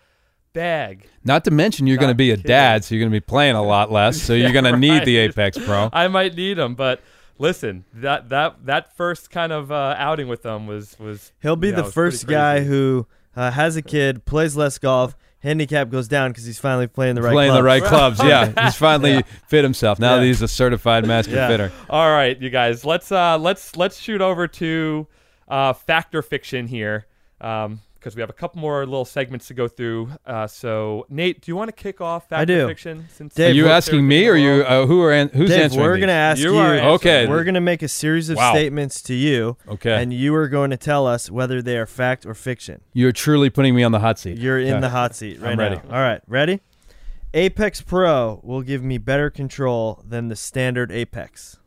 [0.53, 1.07] bag.
[1.25, 2.49] Not to mention you're going to be a kidding.
[2.49, 4.21] dad, so you're going to be playing a lot less.
[4.21, 5.17] So you're going to need the.
[5.19, 5.91] Apex Pro.
[5.93, 7.01] I might need them, but
[7.39, 11.69] listen, that that that first kind of uh, outing with them was was he'll be
[11.69, 16.09] you know, the first guy who uh, has a kid, plays less golf, handicap goes
[16.09, 17.83] down because he's finally playing the right playing the clubs.
[17.83, 18.23] right clubs.
[18.57, 19.99] Yeah, he's finally fit himself.
[19.99, 20.21] Now Yeah.
[20.21, 21.49] that he's a certified master Yeah.
[21.49, 21.73] fitter.
[21.91, 25.07] All right, you guys, let's uh let's let's shoot over to
[25.49, 27.07] uh fact or fiction here.
[27.41, 30.09] Um because we have a couple more little segments to go through.
[30.25, 32.65] Uh, so Nate, do you want to kick off fact I do.
[32.65, 33.07] or fiction?
[33.13, 34.63] Since Dave, Are you asking me or you?
[34.63, 35.85] Uh, who are an, who's Dave, answering?
[35.85, 36.61] we're gonna ask You you.
[36.61, 37.27] Okay.
[37.27, 38.53] We're gonna make a series of Wow.
[38.53, 42.25] statements to you, Okay, and you are going to tell us whether they are fact
[42.25, 42.81] or fiction.
[42.93, 44.39] you're truly putting me on the hot seat.
[44.39, 45.77] You're in the hot seat right I'm ready.
[45.77, 45.83] now.
[45.97, 46.61] All right, ready?
[47.35, 51.59] Apex Pro will give me better control than the standard Apex.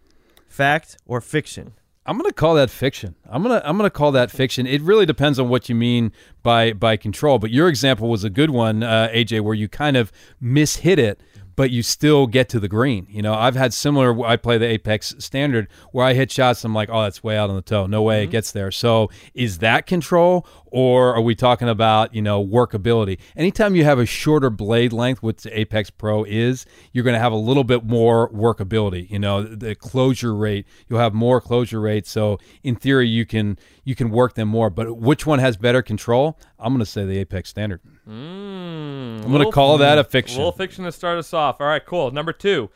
[0.48, 1.74] Fact or fiction?
[2.10, 3.14] I'm gonna call that fiction.
[3.30, 4.66] I'm gonna I'm gonna call that fiction.
[4.66, 7.38] It really depends on what you mean by by control.
[7.38, 11.22] But your example was a good one, uh, AJ, where you kind of mishit it,
[11.60, 13.06] but you still get to the green.
[13.10, 14.26] You know, I've had similar.
[14.26, 16.64] I play the Apex standard where I hit shots.
[16.64, 17.86] I'm like, oh, that's way out on the toe.
[17.86, 18.32] No way it mm-hmm.
[18.32, 18.72] gets there.
[18.72, 23.20] So is that control, or are we talking about you know workability?
[23.36, 27.20] Anytime you have a shorter blade length, which the Apex Pro is, you're going to
[27.20, 29.10] have a little bit more workability.
[29.10, 30.66] You know, the closure rate.
[30.88, 32.08] You'll have more closure rate.
[32.08, 34.70] So in theory, you can you can work them more.
[34.70, 36.40] But which one has better control?
[36.58, 37.82] I'm going to say the Apex Standard.
[38.10, 40.38] Mm, I'm going to call that a fiction.
[40.38, 41.62] little fiction to start us off.
[41.62, 42.10] All right, cool.
[42.10, 42.72] Number two,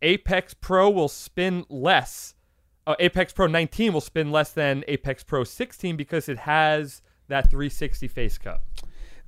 [0.00, 2.34] Apex Pro will spin less.
[2.86, 7.50] Uh, Apex Pro 19 will spin less than Apex Pro 16 because it has that
[7.50, 8.62] 360 face cup.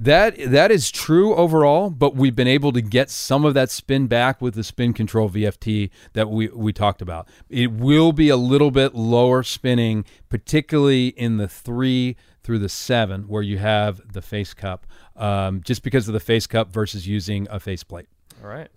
[0.01, 4.07] That that is true overall, but we've been able to get some of that spin
[4.07, 7.27] back with the spin control VFT that we we talked about.
[7.51, 12.17] It will be a little bit lower spinning, particularly in the three
[12.49, 16.47] through the seven, where you have the face cup, um, just because of the face
[16.47, 18.07] cup versus using a face plate.
[18.43, 18.69] All right.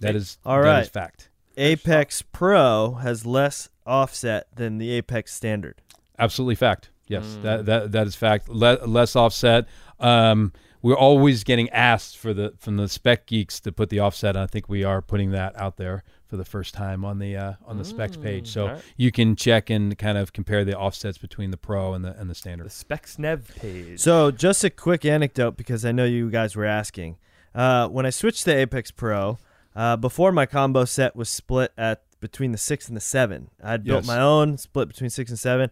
[0.00, 0.82] That is All that right.
[0.82, 1.30] is fact.
[1.56, 5.80] Apex Pro has less offset than the Apex Standard.
[6.18, 6.90] Absolutely fact.
[7.06, 8.50] Yes, that, that that is fact.
[8.50, 9.68] Le- less offset.
[9.98, 14.36] Um, we're always getting asked for the from the spec geeks to put the offset.
[14.36, 16.04] And I think we are putting that out there
[16.34, 18.82] for the first time on the uh, on the specs page, so alright.
[18.96, 22.22] you can check and kind of compare the offsets between the pro and the and
[22.22, 22.66] the The standard.
[22.66, 24.00] SpexNev page.
[24.00, 27.18] So, just a quick anecdote because I know you guys were asking.
[27.54, 29.38] Uh, when I switched to Apex Pro,
[29.76, 33.50] uh, before my combo set was split at between the six and the seven.
[33.62, 34.06] I'd built Yes.
[34.08, 35.70] my own split between six and seven.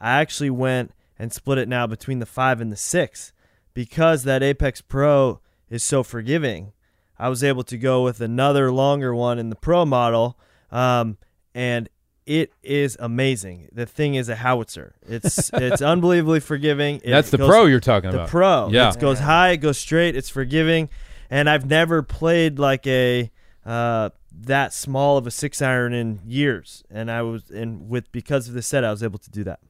[0.00, 3.32] I actually went and split it now between the five and the six
[3.72, 6.72] because that Apex Pro is so forgiving.
[7.18, 10.38] I was able to go with another longer one in the Pro model,
[10.70, 11.16] um,
[11.54, 11.88] and
[12.26, 13.68] it is amazing.
[13.72, 14.94] The thing is a howitzer.
[15.06, 16.96] It's it's unbelievably forgiving.
[17.04, 18.26] It That's the goes- pro you're talking the about.
[18.26, 18.68] The Pro.
[18.70, 18.90] Yeah.
[18.90, 20.88] It goes high, it goes straight, it's forgiving.
[21.30, 23.30] And I've never played like a
[23.64, 26.82] uh, that small of a six iron in years.
[26.90, 29.60] And I was and with because of the set I was able to do that.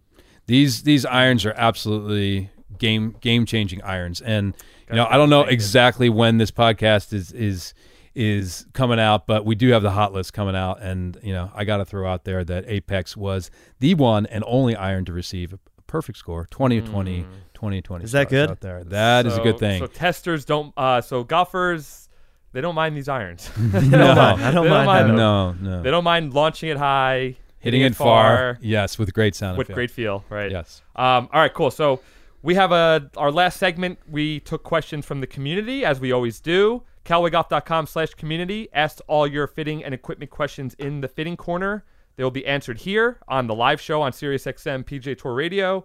[0.47, 4.55] These these irons are absolutely game game changing irons, and
[4.91, 7.75] you know I don't know exactly when this podcast is is
[8.15, 11.51] is coming out, but we do have the hot list coming out, and you know
[11.55, 15.13] I got to throw out there that Apex was the one and only iron to
[15.13, 18.05] receive a perfect score, twenty of 20, 20 twenty.
[18.05, 18.51] Is that good?
[18.51, 19.81] Out there, that is a good thing.
[19.81, 20.73] So testers don't.
[20.77, 22.09] Uh, so golfers,
[22.53, 23.51] they don't mind these irons.
[23.59, 25.17] no, I don't They mind them.
[25.17, 29.59] no, no, They don't mind launching it high, hitting it far, yes, with great sound
[29.59, 29.75] with effect.
[29.75, 30.25] great feel.
[30.29, 30.51] Right.
[30.51, 30.83] Yes.
[30.95, 31.71] Um, all right, cool.
[31.71, 32.01] So
[32.45, 33.99] we have a our last segment.
[34.07, 36.83] We took questions from the community as we always do.
[37.07, 38.69] CallawayGolf.com slash community.
[38.73, 41.85] Asked all your fitting and equipment questions in the fitting corner.
[42.17, 45.85] They will be answered here on the live show on SiriusXM PGA Tour Radio.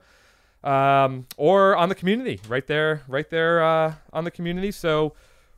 [0.63, 4.71] um, or on the community, right there, right there uh, on the community.
[4.71, 5.15] So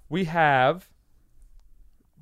[0.10, 0.88] we have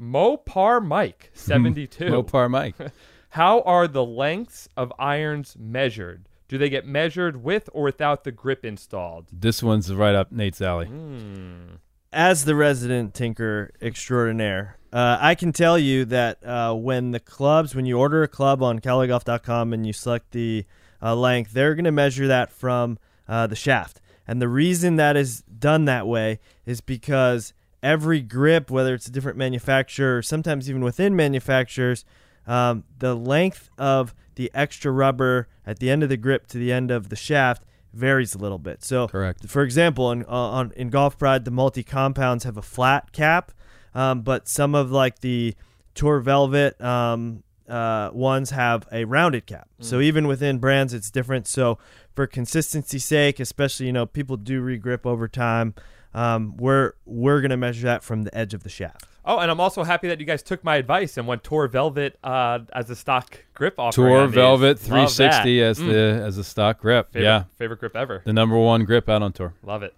[0.02, 2.06] Mopar Mike seventy two.
[2.06, 2.76] Mopar Mike.
[3.32, 6.29] How are the lengths of irons measured?
[6.50, 9.28] Do they get measured with or without the grip installed?
[9.32, 10.88] This one's right up Nate's alley.
[10.88, 11.76] Hmm.
[12.12, 17.76] as the resident tinker extraordinaire, uh, I can tell you that uh, when the clubs,
[17.76, 20.66] when you order a club on CaliGolf.com and you select the
[21.04, 24.02] uh, length, they're going to measure that from uh, the shaft.
[24.28, 29.12] And the reason that is done that way is because every grip, whether it's a
[29.12, 32.06] different manufacturer, or sometimes even within manufacturers,
[32.48, 36.72] um, the length of the extra rubber at the end of the grip to the
[36.72, 38.84] end of the shaft varies a little bit.
[38.84, 39.48] So, Correct.
[39.48, 43.52] for example, in, uh, on, in Golf Pride, the multi compounds have a flat cap,
[43.94, 45.56] um, but some of like the
[45.94, 49.70] Tour Velvet um, uh, ones have a rounded cap.
[49.80, 51.48] So even within brands, it's different.
[51.48, 51.78] So
[52.16, 55.76] for consistency's sake, especially you know people do regrip over time,
[56.16, 59.06] um, we're we're gonna measure that from the edge of the shaft.
[59.32, 62.18] Oh, and I'm also happy that you guys took my advice and went Tour Velvet
[62.24, 64.08] uh, as a stock grip offering.
[64.10, 64.28] Tour.
[64.28, 65.88] Velvet 360 as Mm.
[65.88, 67.12] the as a stock grip.
[67.14, 68.24] favorite, Yeah, favorite grip ever.
[68.26, 69.54] the number one grip out on tour.
[69.62, 69.94] Love it.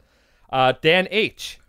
[0.52, 1.60] Uh, Dan H.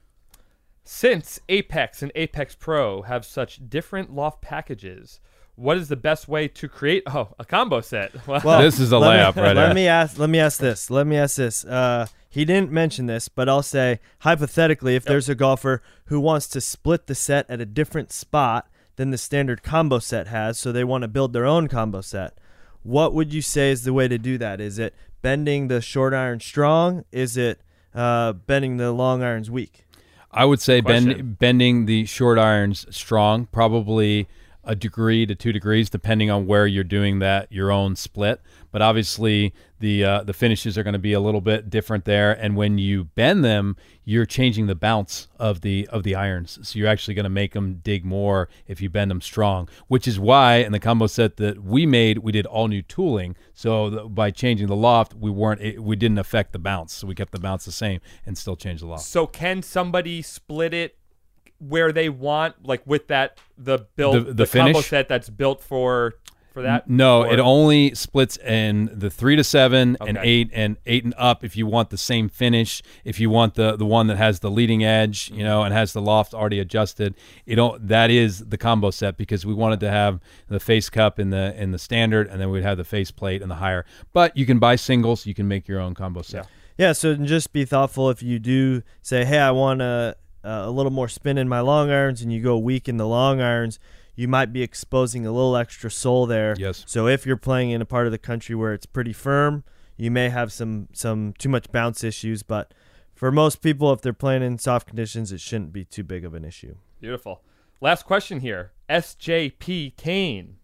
[0.84, 5.20] Since Apex and Apex Pro have such different loft packages,
[5.56, 8.12] what is the best way to create oh a combo set?
[8.26, 9.74] Well, This is a layup me, right Let there.
[9.74, 10.18] me ask.
[10.18, 10.90] Let me ask this.
[10.90, 11.64] Let me ask this.
[11.64, 16.46] Uh, he didn't mention this, but I'll say hypothetically, if there's a golfer who wants
[16.48, 20.72] to split the set at a different spot than the standard combo set has, so
[20.72, 22.38] they want to build their own combo set,
[22.82, 24.60] what would you say is the way to do that?
[24.60, 27.04] Is it bending the short iron strong?
[27.12, 27.60] Is it
[27.94, 29.84] uh, bending the long irons weak?
[30.30, 34.26] I would say bend, bending the short irons strong, probably
[34.64, 38.40] a degree to two degrees, depending on where you're doing that your own split.
[38.70, 42.32] But obviously, the uh, the finishes are going to be a little bit different there.
[42.32, 46.58] And when you bend them, you're changing the bounce of the of the irons.
[46.62, 49.68] So you're actually going to make them dig more if you bend them strong.
[49.88, 53.36] Which is why in the combo set that we made, we did all new tooling.
[53.54, 56.94] So by changing the loft, we weren't it, we didn't affect the bounce.
[56.94, 59.04] So we kept the bounce the same and still changed the loft.
[59.04, 60.96] so can somebody split it
[61.66, 64.86] where they want, like with that the build The- the combo finish?
[64.88, 66.14] set that's built for
[66.52, 66.86] for that?
[66.90, 71.14] No, Or- it only splits in the three to seven and eight and eight and
[71.16, 71.42] up.
[71.44, 74.50] If you want the same finish, if you want the the one that has the
[74.50, 77.14] leading edge, you know, and has the loft already adjusted,
[77.46, 77.88] it don't.
[77.88, 81.54] That is the combo set because we wanted to have the face cup in the
[81.56, 83.86] in the standard, and then we'd have the face plate and the higher.
[84.12, 85.24] But you can buy singles.
[85.24, 86.46] You can make your own combo set.
[86.76, 89.80] Yeah, so just be thoughtful if you do say, "Hey, I want
[90.42, 93.06] a a little more spin in my long irons," and you go weak in the
[93.06, 93.78] long irons,
[94.14, 96.54] you might be exposing a little extra sole there.
[96.58, 96.84] Yes.
[96.86, 99.64] So if you're playing in a part of the country where it's pretty firm,
[99.96, 102.74] you may have some some too much bounce issues, but
[103.14, 106.34] for most people if they're playing in soft conditions, it shouldn't be too big of
[106.34, 106.76] an issue.
[107.00, 107.42] Beautiful.
[107.80, 108.72] Last question here.
[108.88, 110.56] SJP Kane.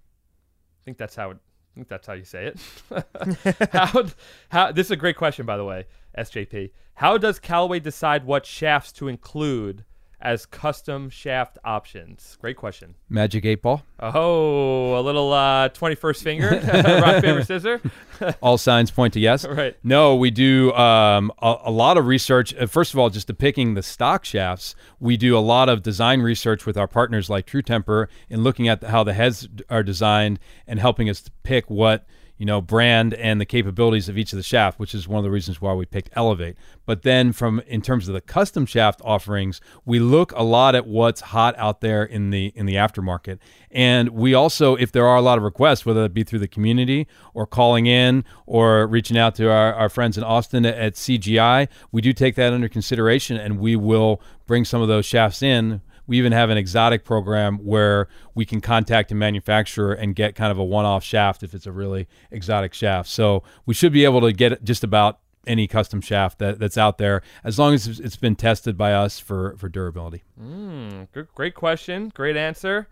[0.81, 1.39] I think that's how it,
[1.79, 3.71] Think that's how you say it.
[3.73, 4.07] how
[4.49, 5.85] how this is a great question by the way,
[6.19, 6.73] SJP.
[6.95, 9.85] How does Callaway decide what shafts to include
[10.21, 12.37] as custom shaft options?
[12.41, 12.95] Great question.
[13.09, 13.83] Magic eight ball.
[14.01, 16.49] Oh, a little uh 21st finger,
[17.03, 17.81] rock paper scissor.
[18.41, 19.47] All signs point to yes.
[19.47, 19.77] Right.
[19.85, 22.55] No, we do um, a, a lot of research.
[22.55, 25.83] Uh, First of all, just to picking the stock shafts, we do a lot of
[25.83, 29.83] design research with our partners like True Temper in looking at how the heads are
[29.83, 32.07] designed and helping us pick what
[32.39, 35.25] you know brand and the capabilities of each of the shaft, which is one of
[35.25, 36.57] the reasons why we picked Elevate.
[36.87, 40.87] But then, from in terms of the custom shaft offerings, we look a lot at
[40.87, 43.39] what's hot out there in the in the aftermarket,
[43.71, 46.49] and we also, if there are a lot of requests, whether it be through the
[46.49, 51.69] community or calling in or reaching out to our, our friends in Austin at, CGI,
[51.93, 55.83] we do take that under consideration, and we will bring some of those shafts in
[56.09, 60.51] we even have an exotic program where we can contact a manufacturer and get kind
[60.51, 63.09] of a one-off shaft if it's a really exotic shaft.
[63.09, 66.99] So we should be able to get just about any custom shaft that, that's out
[66.99, 70.25] there as long as it's- it's been tested by us for, for durability.
[70.43, 72.11] Mm, good, great question.
[72.15, 72.89] Great answer.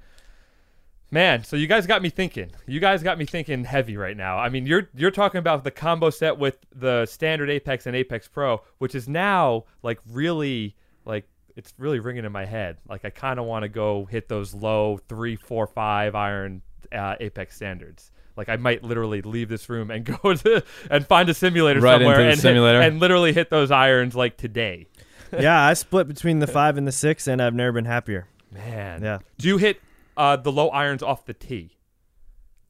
[1.11, 2.51] Man, so you guys got me thinking.
[2.67, 4.39] You guys got me thinking heavy right now.
[4.39, 8.27] I mean, you're you're talking about the combo set with the standard Apex and Apex
[8.27, 10.75] Pro, which is now like really
[11.05, 12.77] like it's really ringing in my head.
[12.89, 17.17] Like I kind of want to go hit those low three, four, five iron uh,
[17.19, 18.11] Apex standards.
[18.37, 21.95] Like I might literally leave this room and go to and find a simulator Right
[21.95, 22.81] somewhere into the and hit- simulator.
[22.81, 24.87] and literally hit those irons like today.
[25.41, 28.29] yeah, I split between the five and the six, and I've never been happier.
[28.53, 29.19] Man, Yeah.
[29.39, 29.81] Do you hit
[30.17, 31.77] uh, the low irons off the tee,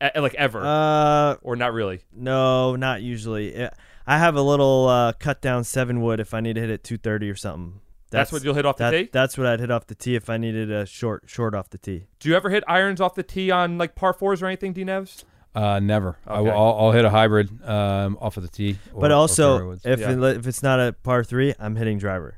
[0.00, 2.00] A- like ever, Uh, or not really?
[2.14, 3.64] No, not usually.
[3.64, 3.70] Uh,
[4.06, 6.82] I have a little uh, cut down seven wood if I need to hit it
[6.84, 7.80] 230 or something.
[8.16, 9.08] That's, what you'll hit off the that, tee.
[9.12, 11.78] That's what I'd hit off the tee if I needed a short short off the
[11.78, 12.06] tee.
[12.20, 14.84] Do you ever hit irons off the tee on like par fours or anything, D
[14.84, 15.24] Nevs?
[15.54, 16.18] Uh, never.
[16.26, 18.78] I will, I'll, I'll hit a hybrid um, off of the tee.
[18.92, 20.10] or- but also, if Yeah.
[20.12, 22.36] it, if it's not a par three, I'm hitting driver.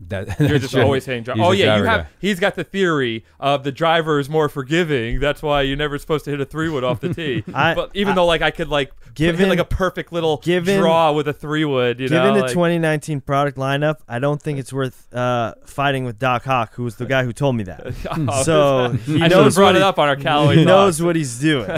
[0.00, 1.42] That, You're that's just always hitting driver.
[1.42, 2.02] Oh yeah, you have.
[2.04, 2.08] guy.
[2.20, 5.18] He's got the theory of the driver is more forgiving.
[5.20, 7.42] That's why you're never supposed to hit a three wood off the tee.
[7.54, 10.36] I- but even I- though like I could like Given- hit like a perfect little
[10.38, 12.34] given- draw with a three wood, you Given know.
[12.34, 16.74] the like- 2019 product lineup, I don't think it's worth uh, fighting with Doc Hawk,
[16.74, 17.94] who was the guy who told me that.
[18.28, 20.56] Oh, So he I knows brought it up on our Callaway.
[20.56, 21.68] he knows what he's doing.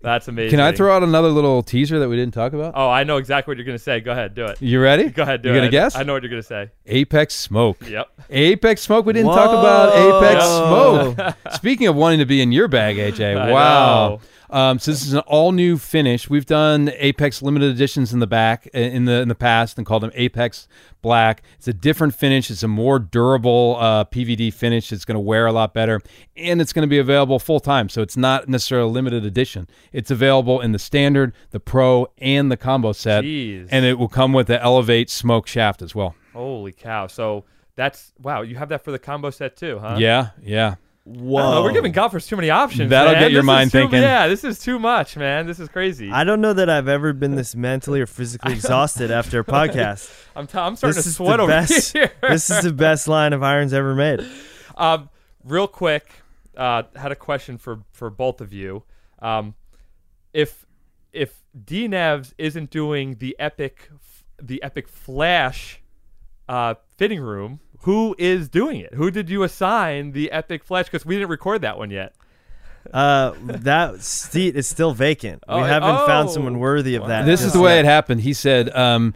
[0.00, 0.50] That's amazing.
[0.50, 2.74] Can I throw out another little teaser that we didn't talk about?
[2.76, 4.00] Oh, I know exactly what you're gonna say.
[4.00, 4.60] Go ahead, do it.
[4.60, 5.10] You ready?
[5.10, 5.58] Go ahead, do You it.
[5.58, 5.96] gonna guess?
[5.96, 6.70] I know what you're gonna say.
[6.86, 7.88] Apex Smoke.
[7.88, 8.08] Yep.
[8.30, 9.06] Apex Smoke.
[9.06, 11.14] We didn't talk about Apex Whoa.
[11.14, 11.36] Smoke.
[11.54, 13.36] Speaking of wanting to be in your bag, AJ.
[13.36, 14.08] I wow.
[14.08, 14.20] know.
[14.50, 16.30] Um, so this is an all new finish.
[16.30, 20.02] We've done Apex limited editions in the back in the in the past and called
[20.02, 20.68] them Apex
[21.02, 21.42] Black.
[21.56, 22.50] It's a different finish.
[22.50, 24.92] It's a more durable uh, PVD finish.
[24.92, 26.00] It's going to wear a lot better,
[26.36, 27.88] and it's going to be available full time.
[27.88, 29.68] So it's not necessarily a limited edition.
[29.92, 33.68] It's available in the standard, the pro, and the combo set, Jeez.
[33.70, 36.14] and it will come with the Elevate Smoke shaft as well.
[36.32, 37.06] Holy cow!
[37.06, 37.44] So
[37.76, 38.42] that's wow.
[38.42, 39.96] You have that for the combo set too, huh?
[39.98, 40.76] Yeah, yeah.
[41.08, 41.62] I don't know, Whoa.
[41.62, 42.90] we're giving golfers too many options.
[42.90, 43.22] That'll man.
[43.22, 44.02] get your This is mind too- thinking.
[44.02, 45.46] Yeah, this is too much, man.
[45.46, 46.10] This is crazy.
[46.10, 50.12] I don't know that I've ever been this mentally or physically exhausted after a podcast.
[50.36, 51.92] I'm, t- I'm starting This to is sweat the over best.
[51.92, 52.10] here.
[52.22, 54.26] This is the best line of irons ever made.
[54.76, 55.08] Um,
[55.44, 56.10] real quick,
[56.56, 58.82] uh, had a question for for both of you.
[59.20, 59.54] Um,
[60.32, 60.66] if
[61.12, 63.90] if DNevs isn't doing the epic
[64.42, 65.80] the epic flash
[66.48, 68.94] uh, fitting room, who is doing it?
[68.94, 70.86] Who did you assign the epic flash?
[70.86, 72.16] Because we didn't record that one yet.
[72.92, 75.44] Uh, that seat is still vacant.
[75.46, 76.32] Oh, we haven't found oh.
[76.32, 77.26] someone worthy of that.
[77.26, 77.84] This is the way yet.
[77.84, 78.22] it happened.
[78.22, 79.14] He said, um,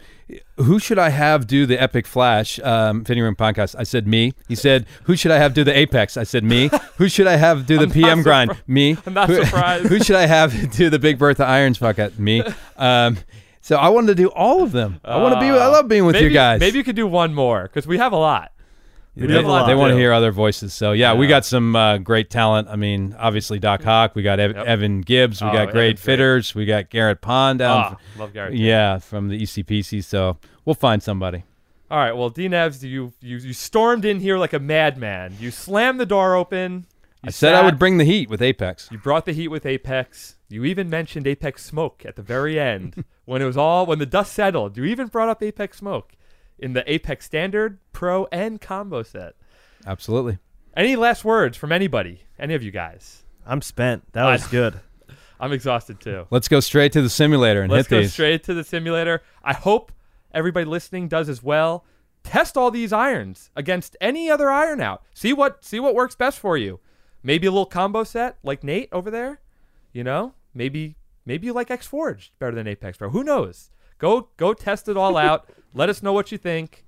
[0.55, 4.33] "Who should I have do the Epic Flash um, Fitting Room podcast?" I said, "Me."
[4.47, 7.35] He said, "Who should I have do the Apex?" I said, "Me." Who should I
[7.35, 8.57] have do the not PM grind?
[8.67, 8.95] Me.
[9.05, 9.87] I'm not who, surprised.
[9.89, 12.17] who should I have do the Big Bertha Irons podcast?
[12.19, 12.41] Me.
[12.77, 13.17] Um,
[13.59, 15.01] so I wanted to do all of them.
[15.03, 15.47] I want to be.
[15.47, 16.61] I love being with maybe, you guys.
[16.61, 18.53] Maybe you could do one more because we have a lot.
[19.15, 20.73] They, have a lot they want to hear other voices.
[20.73, 22.67] So yeah, we got some uh, great talent.
[22.69, 24.15] I mean, obviously Doc Hawk.
[24.15, 24.65] We got Ev- Yep.
[24.65, 25.41] Evan Gibbs.
[25.41, 25.99] We Oh, got Evan's great great.
[25.99, 26.55] fitters.
[26.55, 27.77] We got Garrett Pond down.
[27.77, 28.53] Ah, love Garrett.
[28.53, 30.03] Yeah, from the ECPC.
[30.03, 31.43] So we'll find somebody.
[31.89, 32.13] All right.
[32.13, 35.35] Well, DNevs, you you you stormed in here like a madman.
[35.39, 36.85] You slammed the door open.
[37.23, 38.87] You I said I would bring the heat with Apex.
[38.91, 40.35] You brought the heat with Apex.
[40.49, 44.05] You even mentioned Apex Smoke at the very end when it was all when the
[44.05, 44.77] dust settled.
[44.77, 46.13] You even brought up Apex Smoke
[46.61, 49.33] in the Apex Standard, Pro, and Combo set.
[49.85, 50.37] Absolutely.
[50.75, 52.21] Any last words from anybody?
[52.39, 53.23] Any of you guys?
[53.45, 54.11] I'm spent.
[54.13, 54.79] That was good.
[55.39, 56.27] I'm exhausted too.
[56.29, 58.03] Let's go straight to the simulator and Let's hit these.
[58.03, 59.23] Let's go straight to the simulator.
[59.43, 59.91] I hope
[60.33, 61.83] everybody listening does as well.
[62.23, 65.01] Test all these irons against any other iron out.
[65.15, 66.79] See what see what works best for you.
[67.23, 69.41] Maybe a little combo set like Nate over there.
[69.91, 70.95] You know, maybe
[71.25, 73.09] maybe you like X Forged better than Apex Pro.
[73.09, 73.71] Who knows?
[73.97, 75.49] Go go test it all out.
[75.73, 76.85] Let us know what you think.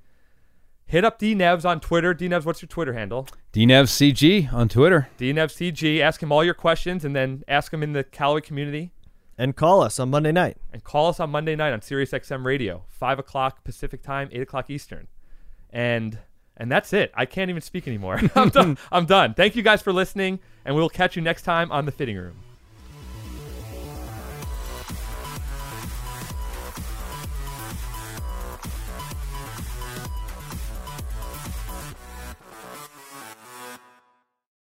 [0.86, 2.14] Hit up DNevs on Twitter.
[2.14, 3.28] DNevs, what's your Twitter handle?
[3.54, 5.08] DNevCG on Twitter.
[5.18, 6.00] DNevCG.
[6.02, 8.92] Ask him all your questions and then ask him in the Callaway community.
[9.38, 10.58] And call us on Monday night.
[10.72, 14.42] and call us on Monday night on Sirius XM Radio, five o'clock Pacific time, eight
[14.44, 15.08] o'clock Eastern,
[15.72, 16.20] and
[16.56, 17.12] and that's it.
[17.16, 18.22] I can't even speak anymore.
[18.36, 18.78] I'm done.
[18.92, 19.34] I'm done.
[19.34, 22.43] Thank you guys for listening, and we'll catch you next time on the Fitting Room.